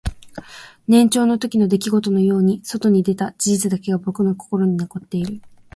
[0.87, 5.43] 年表の中の出来事のように外に出た事実だけが僕の中に残っている